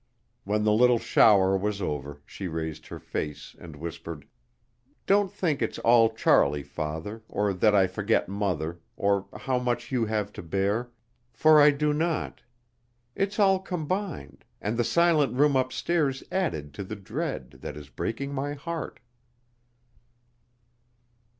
When 0.45 0.63
the 0.63 0.71
little 0.73 0.97
shower 0.97 1.55
was 1.55 1.79
over 1.79 2.23
she 2.25 2.47
raised 2.47 2.87
her 2.87 2.97
face 2.97 3.55
and 3.59 3.75
whispered: 3.75 4.25
"Don't 5.05 5.31
think 5.31 5.61
it's 5.61 5.77
all 5.77 6.09
Charlie, 6.09 6.63
father, 6.63 7.21
or 7.29 7.53
that 7.53 7.75
I 7.75 7.85
forget 7.85 8.27
mother, 8.27 8.79
or 8.97 9.27
how 9.31 9.59
much 9.59 9.91
you 9.91 10.05
have 10.07 10.33
to 10.33 10.41
bear; 10.41 10.89
for 11.31 11.61
I 11.61 11.69
do 11.69 11.93
not. 11.93 12.41
It's 13.13 13.37
all 13.37 13.59
combined, 13.59 14.43
and 14.59 14.75
the 14.75 14.83
silent 14.83 15.35
room 15.35 15.55
upstairs 15.55 16.23
added 16.31 16.73
to 16.73 16.83
the 16.83 16.95
dread, 16.95 17.59
that 17.61 17.77
is 17.77 17.89
breaking 17.89 18.33
my 18.33 18.53
heart." 18.53 19.01